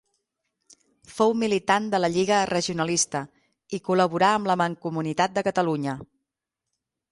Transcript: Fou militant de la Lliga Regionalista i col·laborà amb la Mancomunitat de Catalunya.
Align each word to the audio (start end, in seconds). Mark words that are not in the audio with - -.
Fou 1.17 1.33
militant 1.41 1.89
de 1.91 1.99
la 1.99 2.09
Lliga 2.13 2.39
Regionalista 2.51 3.21
i 3.79 3.81
col·laborà 3.91 4.33
amb 4.41 4.51
la 4.53 4.59
Mancomunitat 4.65 5.39
de 5.39 5.47
Catalunya. 5.51 5.97